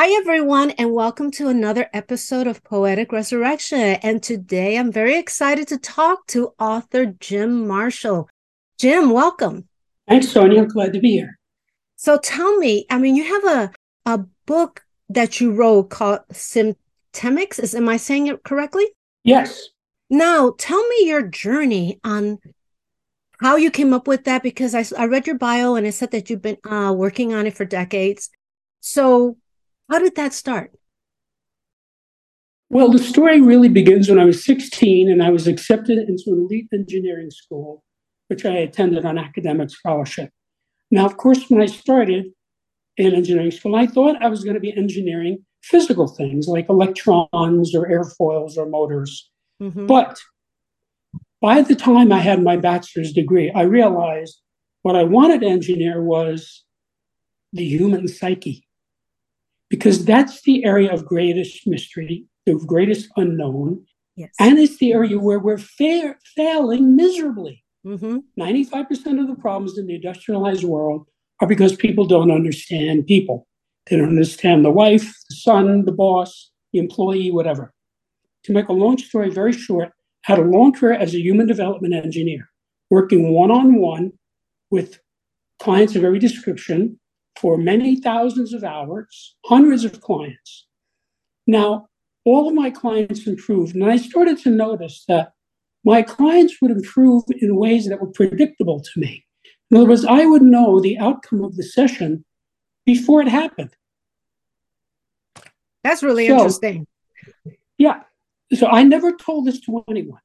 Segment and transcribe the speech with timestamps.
[0.00, 3.80] Hi, everyone, and welcome to another episode of Poetic Resurrection.
[3.80, 8.28] And today I'm very excited to talk to author Jim Marshall.
[8.78, 9.66] Jim, welcome.
[10.06, 10.66] Thanks, Sonia.
[10.66, 11.36] Glad to be here.
[11.96, 13.72] So tell me, I mean, you have a,
[14.06, 17.58] a book that you wrote called Septemics.
[17.58, 18.86] Is am I saying it correctly?
[19.24, 19.70] Yes.
[20.08, 22.38] Now, tell me your journey on
[23.40, 26.12] how you came up with that because I, I read your bio and it said
[26.12, 28.30] that you've been uh, working on it for decades.
[28.78, 29.36] So,
[29.88, 30.72] how did that start?
[32.70, 36.40] Well, the story really begins when I was 16 and I was accepted into an
[36.40, 37.82] elite engineering school,
[38.28, 40.30] which I attended on academic scholarship.
[40.90, 42.26] Now, of course, when I started
[42.98, 47.74] in engineering school, I thought I was going to be engineering physical things like electrons
[47.74, 49.30] or airfoils or motors.
[49.62, 49.86] Mm-hmm.
[49.86, 50.18] But
[51.40, 54.40] by the time I had my bachelor's degree, I realized
[54.82, 56.64] what I wanted to engineer was
[57.52, 58.67] the human psyche
[59.70, 63.84] because that's the area of greatest mystery, the greatest unknown.
[64.16, 64.30] Yes.
[64.40, 67.64] And it's the area where we're fa- failing miserably.
[67.86, 68.18] Mm-hmm.
[68.40, 71.06] 95% of the problems in the industrialized world
[71.40, 73.46] are because people don't understand people.
[73.88, 77.72] They don't understand the wife, the son, the boss, the employee, whatever.
[78.44, 79.92] To make a long story very short,
[80.26, 82.50] I had a long career as a human development engineer,
[82.90, 84.12] working one on one
[84.70, 84.98] with
[85.58, 86.98] clients of every description
[87.40, 90.66] for many thousands of hours, hundreds of clients.
[91.46, 91.88] Now,
[92.24, 95.32] all of my clients improved, and I started to notice that
[95.84, 99.24] my clients would improve in ways that were predictable to me.
[99.70, 102.24] In other words, I would know the outcome of the session
[102.84, 103.70] before it happened.
[105.84, 106.86] That's really so, interesting.
[107.78, 108.00] Yeah.
[108.54, 110.20] So I never told this to anyone.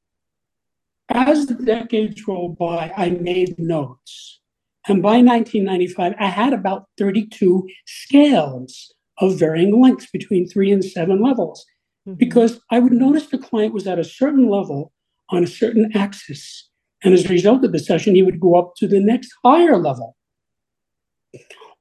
[1.10, 4.40] As the decades rolled by, I made notes.
[4.88, 11.22] And by 1995, I had about 32 scales of varying lengths between three and seven
[11.22, 11.66] levels
[12.08, 12.18] mm-hmm.
[12.18, 14.92] because I would notice the client was at a certain level
[15.30, 16.70] on a certain axis.
[17.04, 19.78] And as a result of the session, he would go up to the next higher
[19.78, 20.16] level.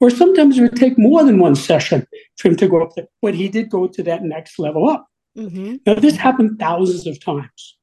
[0.00, 3.06] Or sometimes it would take more than one session for him to go up there,
[3.20, 5.06] but he did go to that next level up.
[5.36, 5.76] Mm-hmm.
[5.86, 7.76] Now, this happened thousands of times.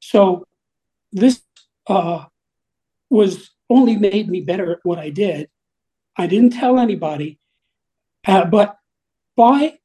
[0.00, 0.46] So,
[1.12, 1.42] this
[1.86, 2.24] uh,
[3.08, 5.48] was only made me better at what I did.
[6.16, 7.38] I didn't tell anybody.
[8.26, 8.76] Uh, but
[9.36, 9.78] by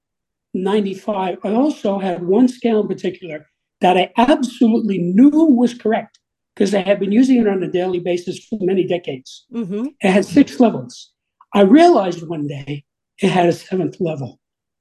[0.53, 3.45] 95, I also had one scale in particular
[3.81, 6.19] that I absolutely knew was correct
[6.55, 9.45] because I had been using it on a daily basis for many decades.
[9.53, 9.87] Mm-hmm.
[10.01, 11.11] It had six levels.
[11.53, 12.83] I realized one day
[13.21, 14.39] it had a seventh level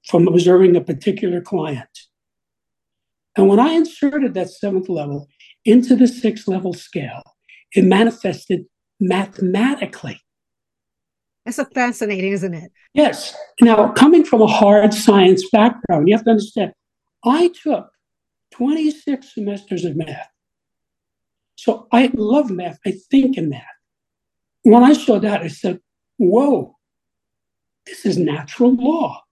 [0.08, 1.88] from observing a particular client.
[3.36, 5.28] And when I inserted that seventh level
[5.64, 7.22] into the six level scale,
[7.74, 8.64] it manifested
[9.00, 10.20] mathematically.
[11.44, 12.72] That's so fascinating, isn't it?
[12.94, 13.36] Yes.
[13.60, 16.72] Now, coming from a hard science background, you have to understand,
[17.24, 17.90] I took
[18.52, 20.28] 26 semesters of math.
[21.56, 22.78] So I love math.
[22.86, 23.62] I think in math.
[24.62, 25.80] When I saw that, I said,
[26.16, 26.76] whoa,
[27.86, 29.22] this is natural law.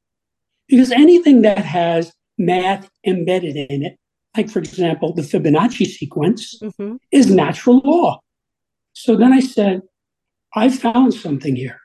[0.69, 3.99] Because anything that has math embedded in it,
[4.37, 6.97] like, for example, the Fibonacci sequence, mm-hmm.
[7.11, 8.22] is natural law.
[8.92, 9.82] So then I said,
[10.54, 11.80] I found something here.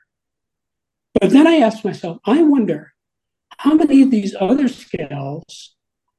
[1.20, 2.92] But then I asked myself, I wonder
[3.58, 5.74] how many of these other scales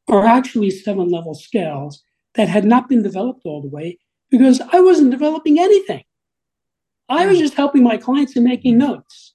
[0.07, 2.03] are actually seven level scales
[2.35, 6.03] that had not been developed all the way because I wasn't developing anything.
[7.07, 7.43] I was hmm.
[7.43, 9.33] just helping my clients and making notes.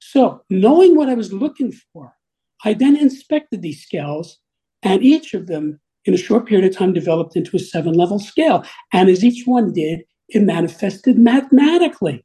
[0.00, 2.14] So, knowing what I was looking for,
[2.64, 4.38] I then inspected these scales,
[4.82, 8.18] and each of them, in a short period of time, developed into a seven level
[8.18, 8.64] scale.
[8.92, 12.24] And as each one did, it manifested mathematically.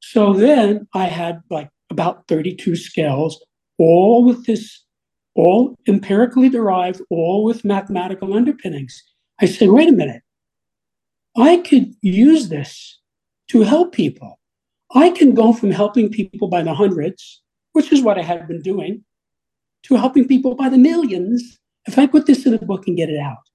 [0.00, 3.44] So then I had like about 32 scales,
[3.78, 4.84] all with this,
[5.34, 9.02] all empirically derived, all with mathematical underpinnings.
[9.40, 10.22] I said, wait a minute,
[11.36, 13.00] I could use this
[13.48, 14.38] to help people.
[14.94, 17.42] I can go from helping people by the hundreds,
[17.72, 19.04] which is what I had been doing,
[19.84, 23.10] to helping people by the millions if I put this in a book and get
[23.10, 23.45] it out.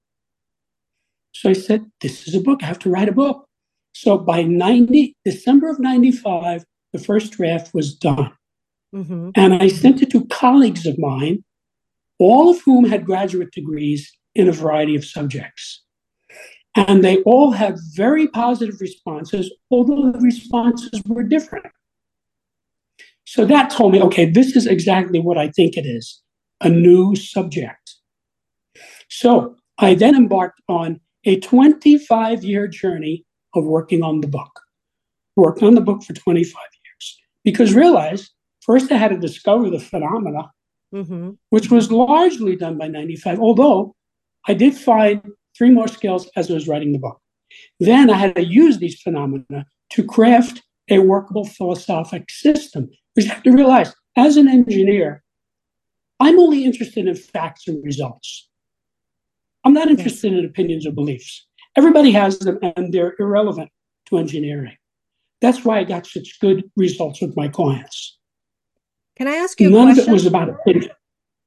[1.32, 2.62] So I said, This is a book.
[2.62, 3.46] I have to write a book.
[3.92, 8.32] So by 90, December of 95, the first draft was done.
[8.94, 9.30] Mm-hmm.
[9.34, 11.44] And I sent it to colleagues of mine,
[12.18, 15.82] all of whom had graduate degrees in a variety of subjects.
[16.74, 21.66] And they all had very positive responses, although the responses were different.
[23.24, 26.20] So that told me, okay, this is exactly what I think it is
[26.60, 27.96] a new subject.
[29.08, 33.24] So I then embarked on a 25 year journey
[33.54, 34.60] of working on the book.
[35.36, 38.30] Worked on the book for 25 years because realize
[38.60, 40.50] first I had to discover the phenomena,
[40.94, 41.30] mm-hmm.
[41.50, 43.94] which was largely done by 95, although
[44.46, 45.22] I did find
[45.56, 47.18] three more skills as I was writing the book.
[47.80, 52.90] Then I had to use these phenomena to craft a workable philosophic system.
[53.14, 55.22] which you have to realize, as an engineer,
[56.20, 58.48] I'm only interested in facts and results.
[59.64, 61.46] I'm not interested in opinions or beliefs.
[61.76, 63.70] Everybody has them and they're irrelevant
[64.06, 64.76] to engineering.
[65.40, 68.18] That's why I got such good results with my clients.
[69.16, 70.90] Can I ask you None of it was about opinion.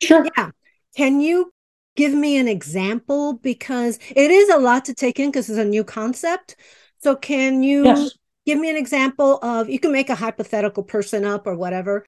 [0.01, 0.27] Sure.
[0.37, 0.51] Yeah.
[0.95, 1.51] Can you
[1.95, 3.33] give me an example?
[3.33, 6.55] Because it is a lot to take in because it's a new concept.
[7.01, 8.17] So can you yes.
[8.45, 12.05] give me an example of you can make a hypothetical person up or whatever.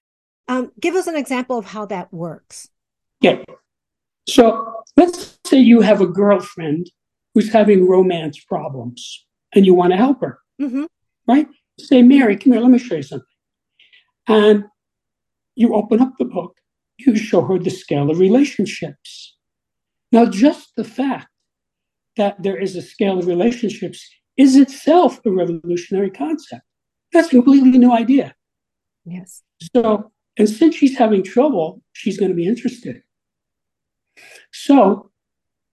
[0.47, 2.69] Um, give us an example of how that works.
[3.21, 3.43] Yeah.
[4.29, 6.91] So let's say you have a girlfriend
[7.33, 10.85] who's having romance problems and you want to help her, mm-hmm.
[11.27, 11.47] right?
[11.79, 13.27] Say, Mary, come here, let me show you something.
[14.27, 14.65] And
[15.55, 16.57] you open up the book,
[16.97, 19.35] you show her the scale of relationships.
[20.11, 21.27] Now, just the fact
[22.17, 26.63] that there is a scale of relationships is itself a revolutionary concept.
[27.13, 28.35] That's a completely new idea.
[29.05, 29.43] Yes.
[29.75, 33.01] So, and since she's having trouble, she's going to be interested.
[34.65, 35.11] So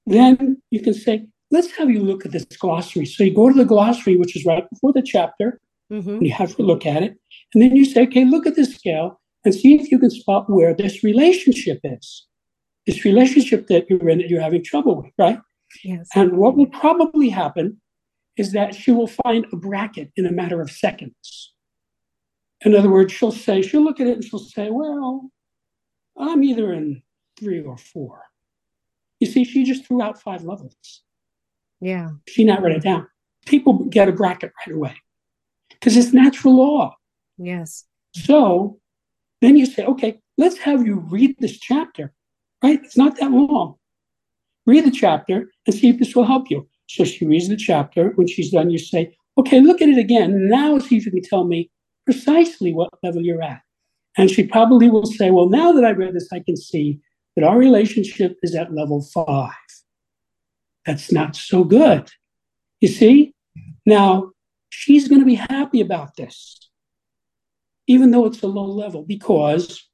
[0.07, 3.07] then you can say, let's have you look at this glossary.
[3.07, 5.61] So you go to the glossary, which is right before the chapter,
[5.91, 6.17] mm-hmm.
[6.17, 7.17] and you have to look at it.
[7.53, 10.51] And then you say, okay, look at this scale and see if you can spot
[10.51, 12.27] where this relationship is.
[12.87, 15.39] This relationship that you're in that you're having trouble with, right?
[15.83, 16.09] Yes.
[16.15, 17.81] And what will probably happen
[18.37, 21.55] is that she will find a bracket in a matter of seconds.
[22.65, 25.31] In other words, she'll say, she'll look at it and she'll say, well,
[26.19, 27.03] I'm either in
[27.39, 28.23] three or four.
[29.25, 31.01] You see, she just threw out five levels.
[31.81, 32.11] Yeah.
[32.29, 33.07] She not wrote it down.
[33.47, 34.95] People get a bracket right away
[35.71, 36.95] because it's natural law.
[37.39, 37.87] Yes.
[38.15, 38.81] So
[39.41, 42.13] then you say, okay, let's have you read this chapter,
[42.63, 42.79] right?
[42.85, 43.77] It's not that long.
[44.67, 46.69] Read the chapter and see if this will help you.
[46.91, 48.11] So she reads the chapter.
[48.17, 50.51] When she's done, you say, okay, look at it again.
[50.51, 51.71] Now see if you can tell me
[52.05, 53.63] precisely what level you're at.
[54.19, 57.01] And she probably will say, well, now that I read this, I can see
[57.37, 59.53] that our relationship is at level five.
[60.87, 62.11] That's not so good.
[62.81, 63.35] You see?
[63.87, 64.33] Now,
[64.71, 66.59] she's going to be happy about this,
[67.87, 69.89] even though it's a low level, because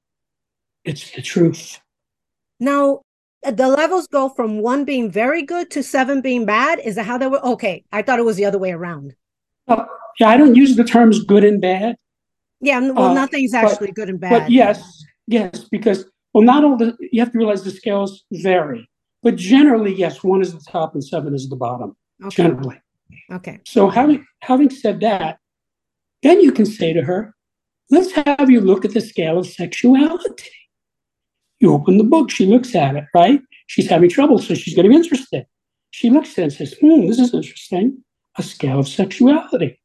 [0.84, 1.80] it's the truth.
[2.58, 3.02] Now,
[3.42, 6.78] the levels go from one being very good to seven being bad.
[6.80, 7.44] Is that how they were?
[7.44, 7.84] Okay.
[7.92, 9.14] I thought it was the other way around.
[9.66, 9.84] Uh,
[10.18, 11.96] yeah, I don't use the terms good and bad.
[12.60, 14.30] Yeah, well, uh, nothing's actually but, good and bad.
[14.30, 18.88] But yes, yes, because well, not all the, you have to realize the scales vary,
[19.22, 22.44] but generally, yes, one is the top and seven is the bottom, okay.
[22.44, 22.80] generally.
[23.32, 23.60] Okay.
[23.66, 25.38] So having, having said that,
[26.22, 27.34] then you can say to her,
[27.90, 30.50] let's have you look at the scale of sexuality.
[31.58, 33.40] You open the book, she looks at it, right?
[33.66, 35.46] She's having trouble, so she's getting interested.
[35.90, 38.02] She looks at it and says, hmm, this is interesting.
[38.38, 39.80] A scale of sexuality.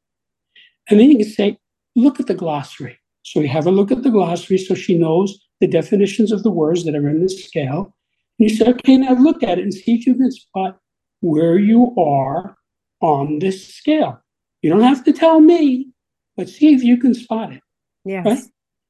[0.89, 1.57] And then you can say,
[1.95, 2.99] look at the glossary.
[3.23, 6.51] So we have a look at the glossary so she knows the definitions of the
[6.51, 7.95] words that are in the scale.
[8.39, 10.77] And you say, okay, now look at it and see if you can spot
[11.21, 12.57] where you are
[13.01, 14.21] on this scale.
[14.61, 15.89] You don't have to tell me,
[16.35, 17.61] but see if you can spot it.
[18.03, 18.25] Yes.
[18.25, 18.43] Right?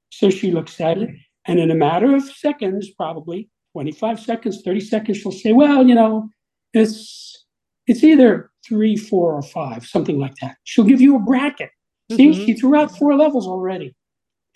[0.09, 1.09] So she looks at it,
[1.45, 5.93] and in a matter of seconds, probably 25 seconds, 30 seconds, she'll say, well, you
[5.93, 6.29] know,
[6.73, 7.45] it's
[7.87, 10.55] it's either three, four, or five, something like that.
[10.63, 11.69] She'll give you a bracket.
[12.11, 12.45] See, mm-hmm.
[12.45, 13.95] she threw out four levels already.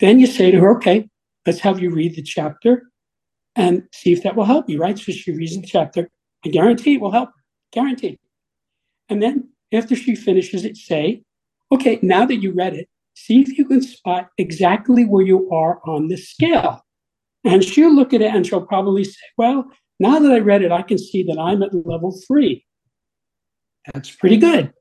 [0.00, 1.08] Then you say to her, okay,
[1.46, 2.90] let's have you read the chapter
[3.56, 4.98] and see if that will help you, right?
[4.98, 6.08] So she reads the chapter.
[6.44, 7.30] I guarantee it will help.
[7.72, 8.18] Guarantee.
[9.08, 11.22] And then after she finishes it, say,
[11.72, 15.80] okay, now that you read it, see if you can spot exactly where you are
[15.86, 16.80] on the scale.
[17.44, 19.64] And she'll look at it and she'll probably say, well,
[19.98, 22.64] now that I read it, I can see that I'm at level three.
[23.92, 24.72] That's pretty good.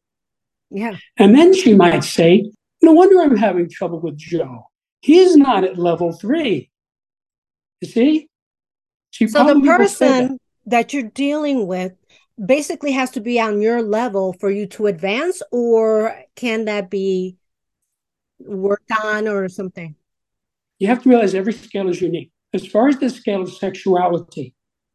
[0.70, 0.98] Yeah.
[1.18, 2.52] And then she might say,
[2.82, 4.69] no wonder I'm having trouble with Joe.
[5.02, 6.70] He's not at level three.
[7.82, 8.30] You see?
[9.12, 10.38] She so the person that.
[10.66, 11.94] that you're dealing with
[12.44, 17.38] basically has to be on your level for you to advance, or can that be
[18.40, 19.96] worked on or something?
[20.78, 22.32] You have to realize every scale is unique.
[22.54, 24.54] As far as the scale of sexuality,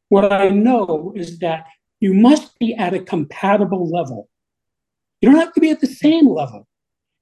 [0.08, 1.66] what I know is that
[2.00, 4.28] You must be at a compatible level.
[5.22, 6.66] You don't have to be at the same level.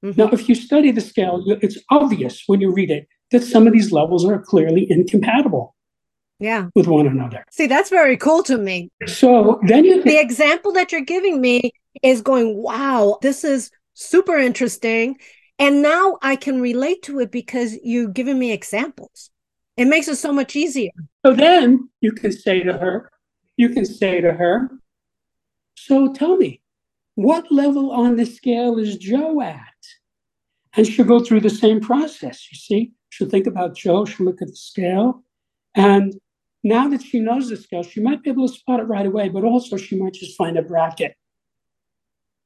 [0.05, 0.21] Mm-hmm.
[0.21, 3.73] Now, if you study the scale, it's obvious when you read it that some of
[3.73, 5.75] these levels are clearly incompatible
[6.43, 6.69] yeah.
[6.75, 7.45] with one another.
[7.51, 8.91] See that's very cool to me.
[9.07, 14.37] So then you the example that you're giving me is going wow this is super
[14.37, 15.19] interesting.
[15.59, 19.31] And now i can relate to it because you've given me examples.
[19.77, 20.91] It makes it so much easier.
[21.25, 23.11] So then you can say to her
[23.57, 24.71] you can say to her
[25.77, 26.62] so tell me
[27.15, 29.59] what level on the scale is joe at
[30.75, 34.41] and she'll go through the same process you see she'll think about joe she'll look
[34.43, 35.23] at the scale
[35.75, 36.15] and
[36.65, 39.29] now that she knows the scale, she might be able to spot it right away,
[39.29, 41.17] but also she might just find a bracket.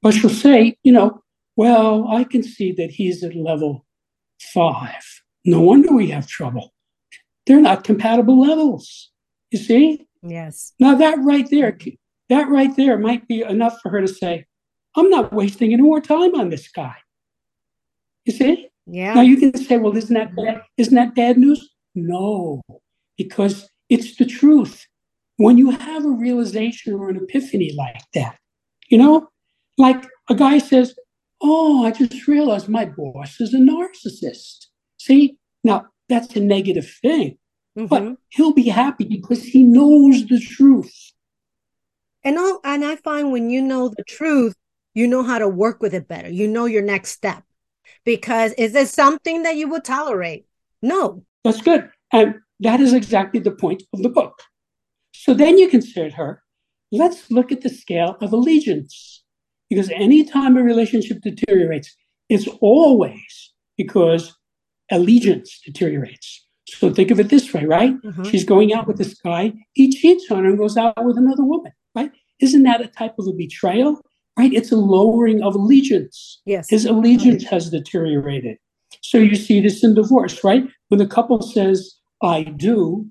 [0.03, 1.23] But she'll say, you know,
[1.57, 3.85] well, I can see that he's at level
[4.55, 5.23] five.
[5.45, 6.73] No wonder we have trouble.
[7.47, 9.11] They're not compatible levels.
[9.51, 10.07] You see?
[10.23, 10.73] Yes.
[10.79, 11.77] Now that right there,
[12.29, 14.47] that right there might be enough for her to say,
[14.97, 16.95] I'm not wasting any more time on this guy.
[18.25, 18.69] You see?
[18.87, 19.15] Yeah.
[19.15, 20.63] Now you can say, well, isn't that bad?
[20.77, 21.71] Isn't that bad news?
[21.95, 22.63] No,
[23.17, 24.87] because it's the truth.
[25.37, 28.39] When you have a realization or an epiphany like that,
[28.89, 29.29] you know,
[29.77, 30.95] like a guy says,
[31.43, 34.67] Oh, I just realized my boss is a narcissist.
[34.99, 37.37] See, now that's a negative thing,
[37.79, 37.87] mm-hmm.
[37.87, 40.95] but he'll be happy because he knows the truth.
[42.25, 44.57] And and I find when you know the truth,
[44.97, 46.31] you know how to work with it better.
[46.31, 47.45] You know your next step.
[48.05, 50.47] Because is this something that you would tolerate?
[50.81, 51.23] No.
[51.45, 51.91] That's good.
[52.13, 54.41] And that is exactly the point of the book.
[55.13, 56.43] So then you to her,
[56.91, 59.23] let's look at the scale of allegiance.
[59.69, 61.95] Because anytime a relationship deteriorates,
[62.31, 64.35] it's always because
[64.91, 66.47] allegiance deteriorates.
[66.69, 68.01] So think of it this way, right?
[68.01, 68.25] Mm-hmm.
[68.25, 71.45] She's going out with this guy, he cheats on her and goes out with another
[71.45, 72.13] woman, right?
[72.41, 74.01] Isn't that a type of a betrayal?
[74.39, 74.53] Right?
[74.53, 76.41] It's a lowering of allegiance.
[76.45, 76.69] Yes.
[76.69, 78.59] His allegiance has deteriorated.
[79.01, 80.65] So you see this in divorce, right?
[80.89, 83.07] When the couple says, I do,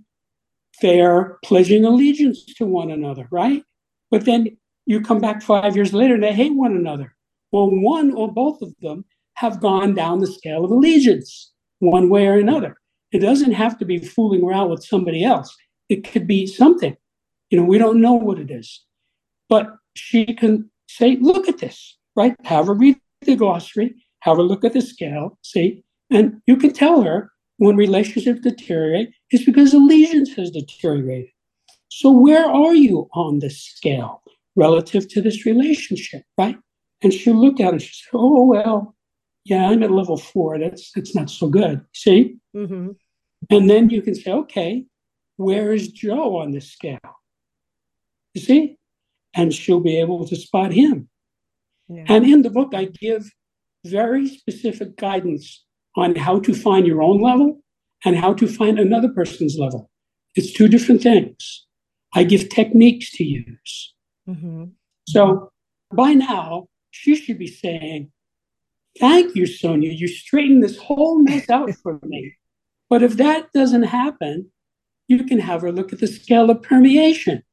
[0.81, 3.63] they're pledging allegiance to one another, right?
[4.11, 7.15] But then you come back five years later and they hate one another.
[7.51, 9.05] Well, one or both of them
[9.35, 12.77] have gone down the scale of allegiance, one way or another.
[13.11, 15.55] It doesn't have to be fooling around with somebody else.
[15.89, 16.95] It could be something.
[17.49, 18.83] You know, we don't know what it is.
[19.47, 22.35] But she can say, look at this, right?
[22.43, 26.73] Have her read the glossary, have her look at the scale, see, and you can
[26.73, 31.31] tell her when relationships deteriorate it's because allegiance has deteriorated.
[31.89, 34.21] So where are you on this scale
[34.55, 36.57] relative to this relationship, right?
[37.01, 38.95] And she'll look at it she'll say, oh, well,
[39.43, 40.57] yeah, I'm at level four.
[40.59, 41.81] That's, that's not so good.
[41.93, 42.37] See?
[42.55, 42.91] Mm-hmm.
[43.49, 44.85] And then you can say, okay,
[45.37, 46.99] where is Joe on this scale?
[48.33, 48.77] You see?
[49.35, 51.09] And she'll be able to spot him.
[51.89, 52.05] Yeah.
[52.07, 53.29] And in the book, I give
[53.85, 55.63] very specific guidance
[55.95, 57.61] on how to find your own level
[58.03, 59.89] and how to find another person's level.
[60.35, 61.65] It's two different things.
[62.13, 63.93] I give techniques to use.
[64.27, 64.65] Mm-hmm.
[65.07, 65.51] So
[65.93, 68.11] by now, she should be saying,
[68.99, 69.91] Thank you, Sonia.
[69.91, 72.33] You straightened this whole mess out for me.
[72.89, 74.51] But if that doesn't happen,
[75.09, 77.43] you can have her look at the scale of permeation.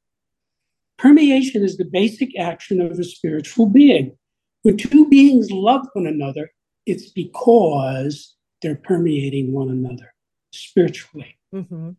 [1.03, 4.17] Permeation is the basic action of a spiritual being.
[4.63, 6.53] When two beings love one another,
[6.87, 10.15] it's because they're permeating one another
[10.53, 11.37] spiritually.
[11.53, 11.91] Mm-hmm.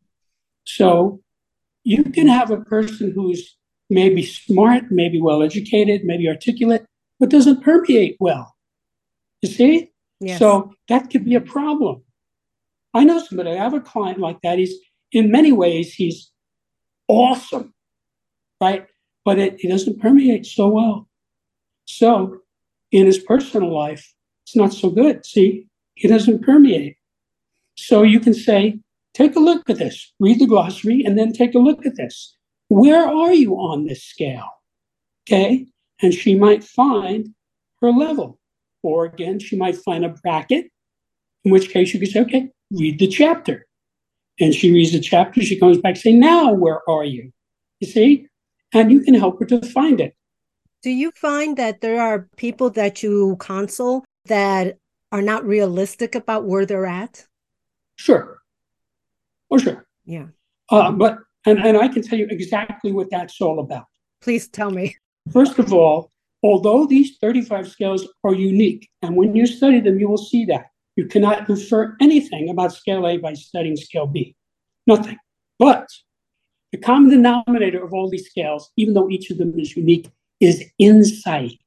[0.64, 1.20] So
[1.84, 3.58] you can have a person who's
[3.90, 6.86] maybe smart, maybe well educated, maybe articulate,
[7.20, 8.56] but doesn't permeate well.
[9.42, 9.92] You see?
[10.22, 10.40] Yes.
[10.40, 12.04] So that could be a problem.
[12.94, 14.60] I know somebody, I have a client like that.
[14.60, 14.76] He's
[15.12, 16.32] in many ways, he's
[17.10, 17.74] awesome,
[18.62, 18.88] right?
[19.26, 21.08] But it, he doesn't permeate so well.
[21.86, 22.40] So
[22.92, 24.14] in his personal life,
[24.46, 25.26] it's not so good.
[25.26, 26.98] See, he doesn't permeate.
[27.76, 28.80] So you can say,
[29.14, 32.36] take a look at this, read the glossary, and then take a look at this.
[32.68, 34.50] Where are you on this scale?
[35.26, 35.68] Okay.
[36.02, 37.34] And she might find
[37.82, 38.40] her level.
[38.82, 40.70] Or again, she might find a bracket,
[41.46, 43.66] in which case you could say, okay, read the chapter.
[44.40, 47.32] And she reads the chapter, she comes back, say, now where are you?
[47.80, 48.28] You see?
[48.74, 50.16] And you can help her to find it.
[50.82, 54.78] Do you find that there are people that you counsel that
[55.12, 57.26] are not realistic about where they're at?
[57.96, 58.40] Sure.
[59.52, 59.86] Oh, sure.
[60.06, 60.28] Yeah.
[60.70, 63.86] Uh, but, and, and I can tell you exactly what that's all about.
[64.22, 64.98] Please tell me.
[65.32, 66.10] First of all,
[66.42, 70.66] although these 35 scales are unique, and when you study them, you will see that
[70.96, 74.36] you cannot infer anything about scale A by studying scale B.
[74.86, 75.18] Nothing.
[75.60, 75.88] But
[76.74, 80.66] The common denominator of all these scales, even though each of them is unique, is
[80.80, 81.60] insight.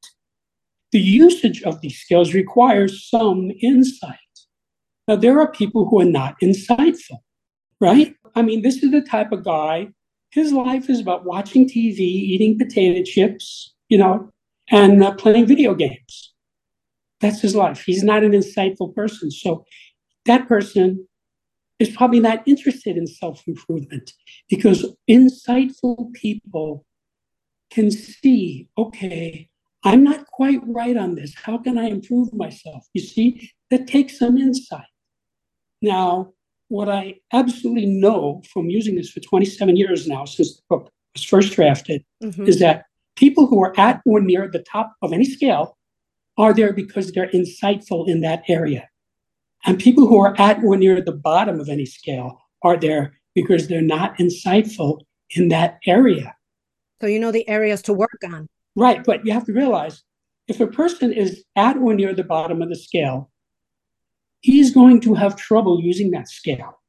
[0.91, 4.19] The usage of these skills requires some insight.
[5.07, 7.21] Now, there are people who are not insightful,
[7.81, 8.17] right?
[8.35, 9.91] I mean, this is the type of guy,
[10.33, 14.29] his life is about watching TV, eating potato chips, you know,
[14.73, 16.35] and uh, playing video games.
[17.21, 17.85] That's his life.
[17.85, 19.31] He's not an insightful person.
[19.31, 19.65] So
[20.25, 21.07] that person
[21.79, 24.13] is probably not interested in self improvement
[24.49, 26.85] because insightful people
[27.71, 29.49] can see, okay,
[29.85, 31.35] I'm not quite right on this.
[31.35, 32.87] How can I improve myself?
[32.95, 34.87] You see, that takes some insight.
[35.83, 36.33] Now,
[36.69, 41.23] what I absolutely know from using this for 27 years now, since the book was
[41.23, 42.47] first drafted, mm-hmm.
[42.47, 45.77] is that people who are at or near the top of any scale
[46.39, 48.89] are there because they're insightful in that area.
[49.67, 53.67] And people who are at or near the bottom of any scale are there because
[53.67, 56.35] they're not insightful in that area.
[57.01, 58.49] So you know the areas to work on.
[58.77, 59.05] Right.
[59.05, 60.03] But you have to realize
[60.49, 63.31] if a person is at or near the bottom of the scale,
[64.41, 66.81] he's going to have trouble using that scale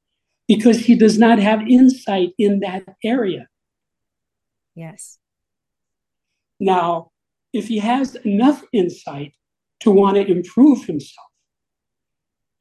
[0.48, 3.48] because he does not have insight in that area.
[4.76, 5.18] Yes.
[6.60, 7.12] Now,
[7.52, 9.34] if he has enough insight
[9.80, 11.27] to want to improve himself,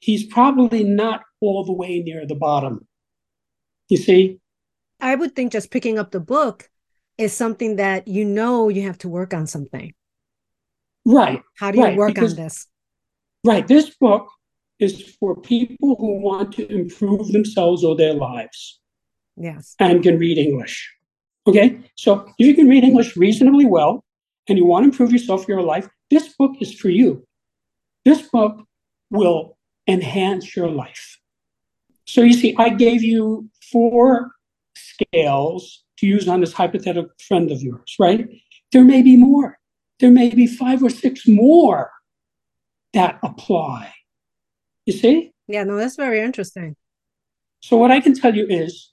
[0.07, 2.87] he's probably not all the way near the bottom.
[3.89, 4.39] You see?
[5.01, 6.71] I would think just picking up the book
[7.19, 9.93] is something that you know you have to work on something.
[11.05, 11.43] Right.
[11.59, 12.69] How do you right, work because, on this?
[13.45, 13.67] Right.
[13.67, 14.29] This book
[14.79, 18.81] is for people who want to improve themselves or their lives.
[19.37, 19.75] Yes.
[19.81, 20.89] And can read English.
[21.49, 21.81] Okay.
[21.97, 24.05] So if you can read English reasonably well
[24.49, 27.27] and you want to improve yourself, or your life, this book is for you.
[28.05, 28.63] This book
[29.11, 29.56] will
[29.87, 31.19] enhance your life.
[32.07, 34.31] So you see, I gave you four
[34.77, 38.29] scales to use on this hypothetical friend of yours, right?
[38.73, 39.59] There may be more.
[40.01, 41.91] There may be five or six more
[42.93, 43.93] that apply.
[44.85, 45.33] You see?
[45.49, 46.77] Yeah, no, that's very interesting.
[47.61, 48.93] So, what I can tell you is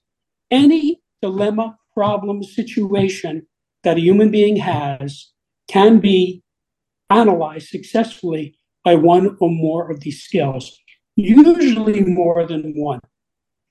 [0.50, 3.46] any dilemma, problem, situation
[3.84, 5.32] that a human being has
[5.68, 6.42] can be
[7.10, 10.80] analyzed successfully by one or more of these skills,
[11.16, 13.02] usually more than one.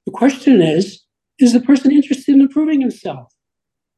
[0.06, 1.02] The question is
[1.38, 3.32] is the person interested in improving himself?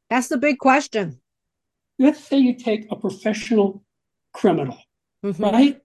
[0.09, 1.19] That's the big question.
[1.99, 3.83] Let's say you take a professional
[4.33, 4.77] criminal,
[5.23, 5.43] mm-hmm.
[5.43, 5.81] right?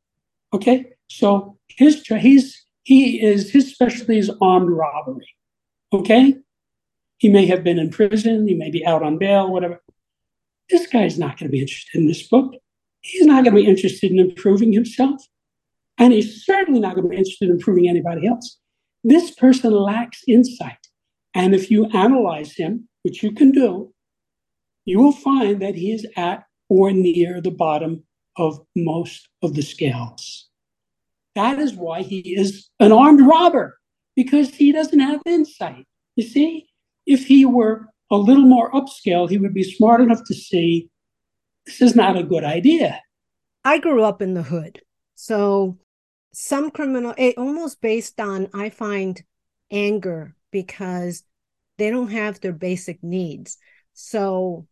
[0.52, 5.28] Okay, so his he's he is his specialty is armed robbery.
[5.92, 6.36] Okay,
[7.18, 9.82] he may have been in prison, he may be out on bail, whatever.
[10.68, 12.54] This guy's not going to be interested in this book.
[13.00, 15.22] He's not going to be interested in improving himself,
[16.00, 18.58] and he's certainly not going to be interested in proving anybody else.
[19.04, 20.88] This person lacks insight.
[21.34, 23.92] And if you analyze him, which you can do,
[24.86, 28.02] you will find that he is at or near the bottom
[28.36, 30.48] of most of the scales.
[31.34, 33.78] That is why he is an armed robber,
[34.16, 35.86] because he doesn't have insight.
[36.16, 36.66] You see,
[37.06, 40.90] if he were a little more upscale, he would be smart enough to see
[41.66, 43.00] this is not a good idea.
[43.64, 44.80] I grew up in the hood.
[45.14, 45.78] So
[46.32, 49.22] some criminal, it almost based on, I find,
[49.70, 51.22] anger because
[51.78, 53.56] they don't have their basic needs.
[53.94, 54.66] So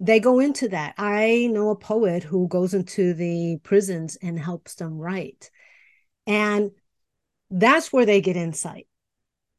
[0.00, 0.94] they go into that.
[0.96, 5.50] I know a poet who goes into the prisons and helps them write.
[6.26, 6.70] And
[7.50, 8.86] that's where they get insight.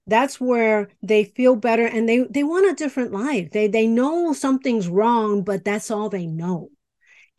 [0.08, 3.52] That's where they feel better and they they want a different life.
[3.52, 6.72] They they know something's wrong, but that's all they know.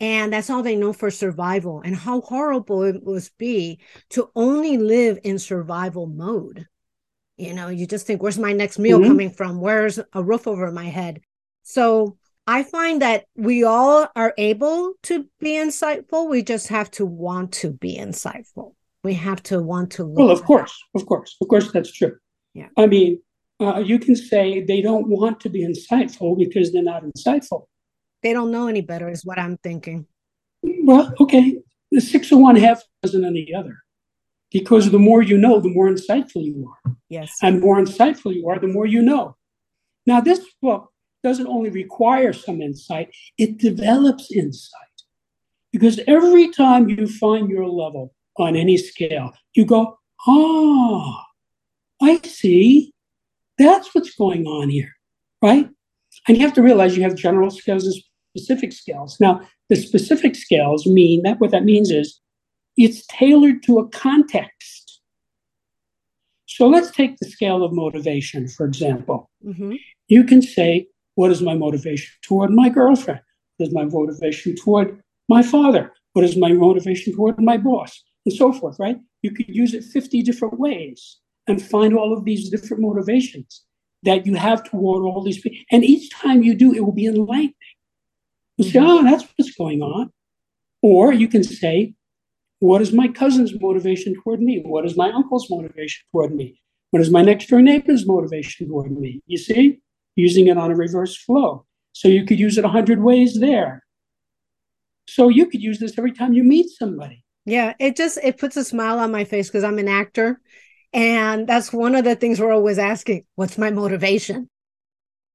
[0.02, 3.78] And that's all they know for survival and how horrible it must be
[4.10, 6.66] to only live in survival mode.
[7.36, 9.08] You know, you just think, where's my next meal mm-hmm.
[9.08, 9.60] coming from?
[9.60, 11.20] Where's a roof over my head?
[11.62, 16.28] So I find that we all are able to be insightful.
[16.28, 18.74] We just have to want to be insightful.
[19.04, 20.04] We have to want to.
[20.04, 22.16] well, of course, of course, of course, that's true.
[22.54, 22.68] Yeah.
[22.76, 23.20] I mean,
[23.60, 27.66] uh, you can say they don't want to be insightful because they're not insightful.
[28.22, 30.06] They don't know any better, is what I'm thinking.
[30.62, 31.58] Well, okay.
[31.90, 33.82] The six of one, half doesn't any other
[34.52, 36.92] because the more you know, the more insightful you are.
[37.08, 37.36] Yes.
[37.42, 39.36] And more insightful you are, the more you know.
[40.06, 40.90] Now, this book
[41.22, 44.80] doesn't only require some insight, it develops insight.
[45.72, 51.24] Because every time you find your level on any scale, you go, ah,
[52.02, 52.92] I see.
[53.58, 54.92] That's what's going on here,
[55.40, 55.68] right?
[56.28, 57.94] And you have to realize you have general skills and
[58.34, 59.18] specific skills.
[59.20, 62.20] Now, the specific skills mean that what that means is
[62.76, 65.00] it's tailored to a context.
[66.46, 69.30] So let's take the scale of motivation, for example.
[69.44, 69.74] Mm-hmm.
[70.08, 73.20] You can say, What is my motivation toward my girlfriend?
[73.56, 75.92] What is my motivation toward my father?
[76.14, 78.02] What is my motivation toward my boss?
[78.24, 78.98] And so forth, right?
[79.22, 81.18] You could use it 50 different ways
[81.48, 83.64] and find all of these different motivations
[84.02, 85.58] that you have toward all these people.
[85.70, 87.54] And each time you do, it will be enlightening.
[88.66, 90.10] You say, oh, that's what's going on.
[90.82, 91.94] Or you can say,
[92.58, 94.62] what is my cousin's motivation toward me?
[94.64, 96.60] What is my uncle's motivation toward me?
[96.90, 99.22] What is my next door neighbor's motivation toward me?
[99.26, 99.80] You see,
[100.16, 101.64] using it on a reverse flow.
[101.92, 103.82] So you could use it a hundred ways there.
[105.08, 107.24] So you could use this every time you meet somebody.
[107.44, 110.40] Yeah, it just it puts a smile on my face because I'm an actor
[110.92, 114.48] and that's one of the things we're always asking what's my motivation?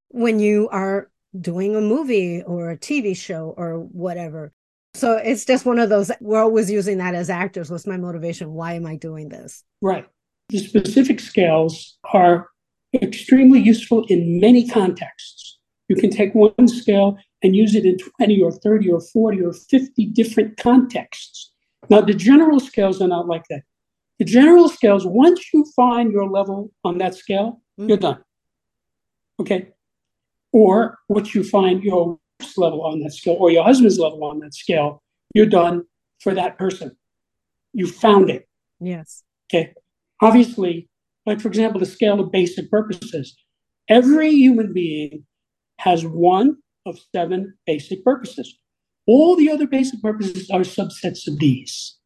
[0.09, 4.51] When you are doing a movie or a TV show or whatever.
[4.93, 7.69] So it's just one of those, we're always using that as actors.
[7.69, 8.53] What's my motivation?
[8.53, 9.63] Why am I doing this?
[9.81, 10.07] Right.
[10.49, 12.49] The specific scales are
[12.93, 15.59] extremely useful in many contexts.
[15.87, 19.53] You can take one scale and use it in 20 or 30 or 40 or
[19.53, 21.51] 50 different contexts.
[21.89, 23.61] Now, the general scales are not like that.
[24.19, 27.89] The general scales, once you find your level on that scale, mm-hmm.
[27.89, 28.23] you're done.
[29.39, 29.69] Okay.
[30.53, 32.19] Or what you find your
[32.55, 35.83] level on that scale or your husband's level on that scale, you're done
[36.19, 36.95] for that person.
[37.73, 38.47] You found it.
[38.79, 39.23] Yes.
[39.51, 39.73] Okay.
[40.21, 40.89] Obviously,
[41.25, 43.35] like for example, the scale of basic purposes.
[43.89, 45.25] Every human being
[45.79, 48.57] has one of seven basic purposes.
[49.05, 51.97] All the other basic purposes are subsets of these.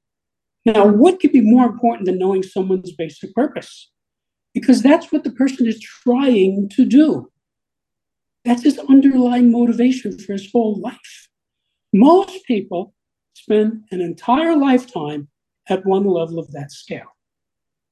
[0.65, 3.89] Now, what could be more important than knowing someone's basic purpose?
[4.53, 7.30] Because that's what the person is trying to do.
[8.45, 11.29] That's his underlying motivation for his whole life.
[11.93, 12.93] Most people
[13.33, 15.27] spend an entire lifetime
[15.69, 17.15] at one level of that scale.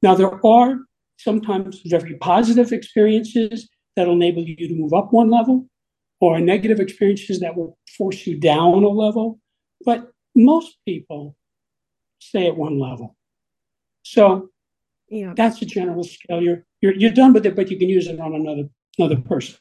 [0.01, 0.79] Now, there are
[1.17, 5.67] sometimes very positive experiences that'll enable you to move up one level,
[6.21, 9.39] or negative experiences that will force you down a level.
[9.85, 11.35] But most people
[12.19, 13.15] stay at one level.
[14.03, 14.49] So
[15.09, 15.33] yeah.
[15.35, 16.41] that's a general scale.
[16.41, 19.55] You're, you're you're done with it, but you can use it on another another person.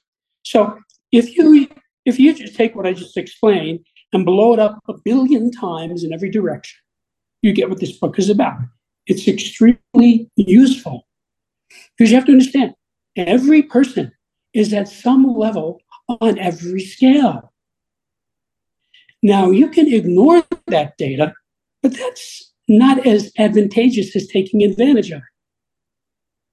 [0.48, 0.78] So
[1.12, 1.68] if you
[2.06, 3.80] if you just take what I just explained
[4.14, 6.78] and blow it up a billion times in every direction,
[7.42, 8.56] you get what this book is about.
[9.06, 11.06] It's extremely useful
[11.68, 12.72] because you have to understand
[13.14, 14.10] every person
[14.54, 17.52] is at some level on every scale.
[19.22, 21.34] Now you can ignore that data,
[21.82, 25.34] but that's not as advantageous as taking advantage of it.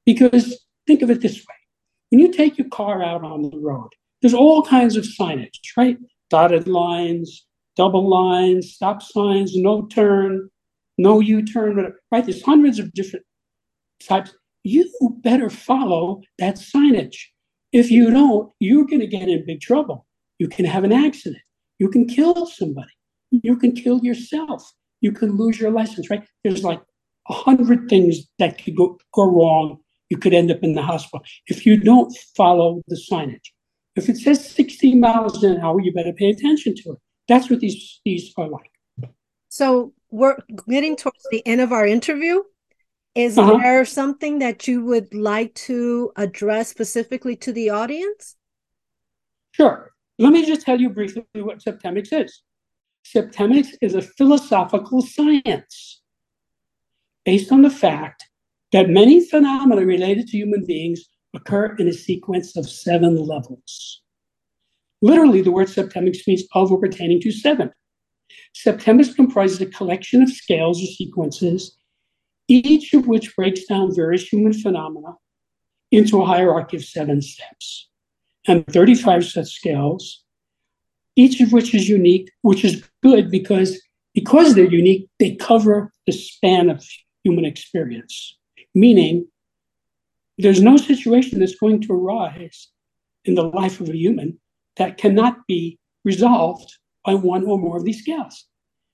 [0.05, 1.55] Because think of it this way
[2.15, 3.89] when you take your car out on the road,
[4.21, 5.97] there's all kinds of signage, right?
[6.29, 10.49] Dotted lines, double lines, stop signs, no turn,
[10.97, 12.25] no U turn, right?
[12.25, 13.25] There's hundreds of different
[14.01, 14.33] types.
[14.63, 14.89] You
[15.23, 17.17] better follow that signage.
[17.73, 20.07] If you don't, you're going to get in big trouble.
[20.39, 21.43] You can have an accident.
[21.79, 22.93] You can kill somebody.
[23.31, 24.71] You can kill yourself
[25.05, 26.23] you can lose your license, right?
[26.43, 26.81] There's like
[27.29, 29.79] a hundred things that could go, go wrong.
[30.15, 33.51] You could end up in the hospital if you don't follow the signage.
[33.97, 36.99] If it says 60 miles an hour, you better pay attention to it.
[37.27, 38.71] That's what these these are like.
[39.49, 40.37] So we're
[40.69, 42.43] getting towards the end of our interview.
[43.13, 43.57] Is uh-huh.
[43.57, 48.37] there something that you would like to address specifically to the audience?
[49.51, 49.91] Sure.
[50.17, 52.41] Let me just tell you briefly what Septemics is.
[53.05, 56.01] Septemics is a philosophical science
[57.25, 58.23] based on the fact
[58.75, 64.01] that many phenomena related to human beings occur in a sequence of seven levels.
[65.01, 67.71] Literally, the word septemics means of or pertaining to seven.
[68.53, 71.77] Septemics comprises a collection of scales or sequences,
[72.49, 75.13] each of which breaks down various human phenomena
[75.89, 77.87] into a hierarchy of seven steps.
[78.45, 80.25] And 35 such scales
[81.15, 83.81] each of which is unique, which is good because
[84.13, 86.85] because they're unique, they cover the span of
[87.23, 88.35] human experience.
[88.75, 89.27] Meaning,
[90.37, 92.67] there's no situation that's going to arise
[93.23, 94.37] in the life of a human
[94.75, 98.45] that cannot be resolved by one or more of these scales.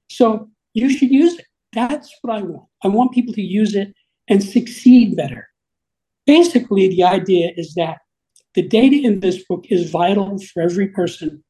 [0.10, 1.46] So you should use it.
[1.74, 2.68] That's what I want.
[2.84, 3.94] I want people to use it
[4.28, 5.48] and succeed better.
[6.28, 7.98] Basically, the idea is that
[8.54, 11.44] the data in this book is vital for every person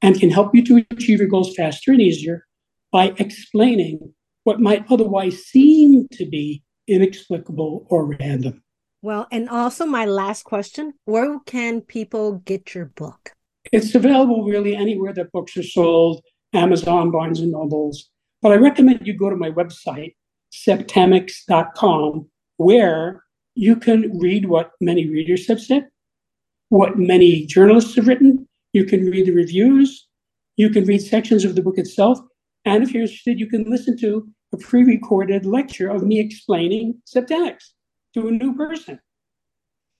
[0.00, 2.46] and can help you to achieve your goals faster and easier
[2.92, 4.14] by explaining
[4.44, 8.62] what might otherwise seem to be inexplicable or random.
[9.02, 13.32] Well, and also my last question where can people get your book?
[13.72, 16.22] It's available really anywhere that books are sold
[16.54, 18.08] Amazon, Barnes and Nobles.
[18.40, 20.14] But I recommend you go to my website,
[20.52, 23.24] septemics.com, where
[23.54, 25.88] you can read what many readers have said
[26.68, 28.46] what many journalists have written.
[28.72, 30.06] You can read the reviews.
[30.56, 32.18] You can read sections of the book itself.
[32.64, 37.02] And if you're interested, you can listen to a pre recorded lecture of me explaining
[37.06, 37.70] septemics
[38.14, 38.98] to a new person.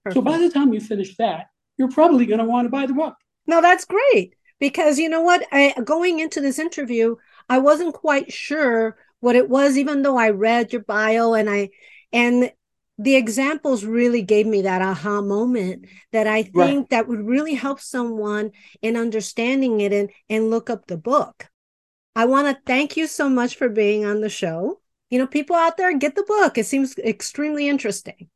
[0.04, 0.14] Perfect.
[0.14, 2.94] So by the time you finish that, you're probably going to want to buy the
[2.94, 3.14] book.
[3.46, 5.46] No, that's great because you know what?
[5.52, 7.16] I, going into this interview,
[7.48, 11.70] I wasn't quite sure what it was, even though I read your bio and I
[12.12, 12.52] and
[12.98, 16.90] the examples really gave me that aha moment that I think right.
[16.90, 18.50] that would really help someone
[18.82, 21.48] in understanding it and, and look up the book.
[22.18, 24.81] I want to thank you so much for being on the show.
[25.09, 26.59] You know, people out there get the book.
[26.59, 28.28] It seems extremely interesting.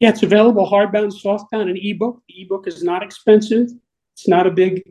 [0.00, 2.20] Yeah, it's available hardbound, softbound, and ebook.
[2.28, 3.68] The ebook is not expensive.
[4.12, 4.82] It's not a big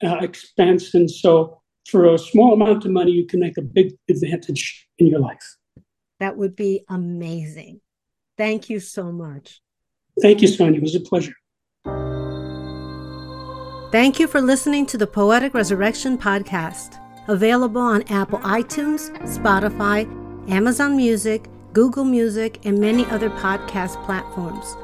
[0.00, 1.60] uh, expense, and so
[1.90, 5.56] for a small amount of money, you can make a big advantage in your life.
[6.20, 7.80] That would be amazing.
[8.38, 9.60] Thank you so much.
[10.22, 10.78] Thank you, Sonia.
[10.78, 11.34] It was a pleasure.
[13.90, 16.99] Thank you for listening to the Poetic Resurrection podcast,
[17.30, 20.06] available on Apple iTunes, Spotify,
[20.50, 24.76] Amazon Music, Google Music, and many other podcast platforms.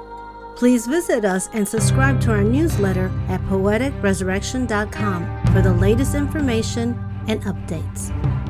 [0.57, 7.43] Please visit us and subscribe to our newsletter at poeticresurrection.com for the latest information and
[7.43, 8.46] updates.